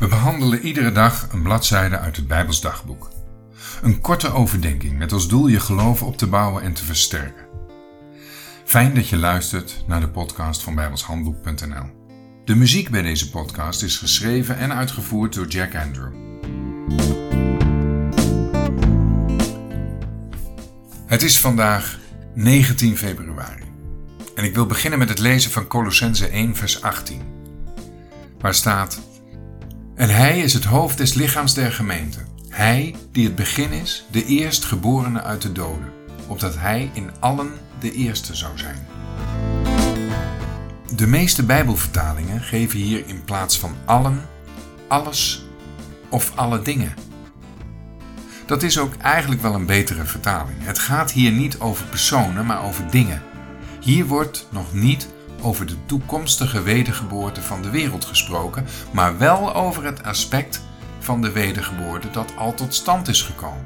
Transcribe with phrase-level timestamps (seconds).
[0.00, 3.10] We behandelen iedere dag een bladzijde uit het Bijbels dagboek.
[3.82, 7.46] Een korte overdenking met als doel je geloof op te bouwen en te versterken.
[8.64, 11.84] Fijn dat je luistert naar de podcast van bijbelshandboek.nl.
[12.44, 16.12] De muziek bij deze podcast is geschreven en uitgevoerd door Jack Andrew.
[21.06, 21.98] Het is vandaag
[22.34, 23.64] 19 februari
[24.34, 27.22] en ik wil beginnen met het lezen van Colossense 1 vers 18,
[28.38, 29.09] waar staat
[30.00, 32.18] en hij is het hoofd des lichaams der gemeente.
[32.48, 35.92] Hij die het begin is, de eerstgeborene uit de doden,
[36.26, 38.86] opdat hij in allen de eerste zou zijn.
[40.96, 44.28] De meeste Bijbelvertalingen geven hier in plaats van allen,
[44.88, 45.44] alles
[46.08, 46.94] of alle dingen.
[48.46, 50.56] Dat is ook eigenlijk wel een betere vertaling.
[50.60, 53.22] Het gaat hier niet over personen, maar over dingen.
[53.80, 55.08] Hier wordt nog niet
[55.42, 60.62] over de toekomstige wedergeboorte van de wereld gesproken, maar wel over het aspect
[60.98, 63.64] van de wedergeboorte dat al tot stand is gekomen.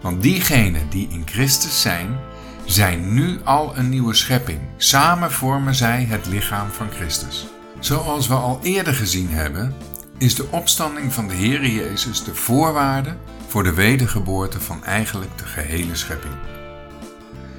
[0.00, 2.18] Want diegenen die in Christus zijn,
[2.64, 4.60] zijn nu al een nieuwe schepping.
[4.76, 7.46] Samen vormen zij het lichaam van Christus.
[7.78, 9.74] Zoals we al eerder gezien hebben,
[10.18, 15.44] is de opstanding van de Heer Jezus de voorwaarde voor de wedergeboorte van eigenlijk de
[15.44, 16.34] gehele schepping.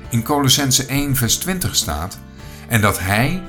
[0.10, 2.20] In Colossense 1 vers 20 staat
[2.68, 3.42] en dat hij,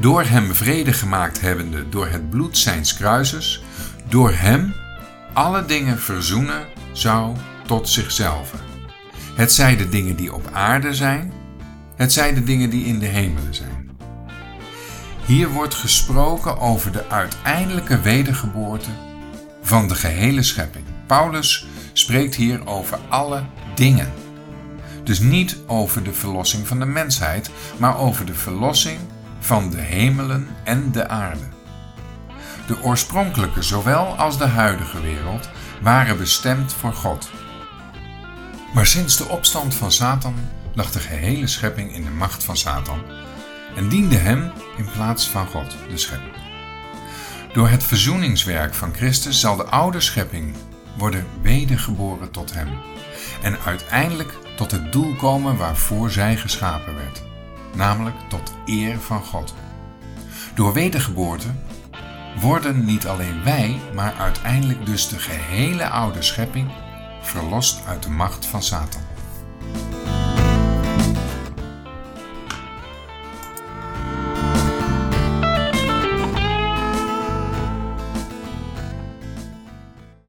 [0.00, 3.62] door hem vrede gemaakt hebbende door het bloed zijns kruises,
[4.08, 4.74] door hem
[5.32, 8.52] alle dingen verzoenen zou tot zichzelf.
[9.34, 11.32] Het zij de dingen die op aarde zijn,
[11.96, 13.90] het zij de dingen die in de hemelen zijn.
[15.26, 18.90] Hier wordt gesproken over de uiteindelijke wedergeboorte
[19.62, 20.84] van de gehele schepping.
[21.06, 24.12] Paulus spreekt hier over alle dingen.
[25.06, 28.98] Dus niet over de verlossing van de mensheid, maar over de verlossing
[29.38, 31.44] van de hemelen en de aarde.
[32.66, 35.48] De oorspronkelijke zowel als de huidige wereld
[35.82, 37.30] waren bestemd voor God.
[38.74, 40.34] Maar sinds de opstand van Satan
[40.74, 43.02] lag de gehele schepping in de macht van Satan
[43.76, 46.34] en diende hem in plaats van God, de schepping.
[47.52, 50.54] Door het verzoeningswerk van Christus zal de oude schepping
[50.96, 52.68] worden wedergeboren tot hem
[53.42, 57.22] en uiteindelijk tot het doel komen waarvoor zij geschapen werd,
[57.74, 59.54] namelijk tot eer van God.
[60.54, 61.48] Door wedergeboorte
[62.40, 66.70] worden niet alleen wij, maar uiteindelijk dus de gehele oude schepping
[67.20, 69.02] verlost uit de macht van Satan.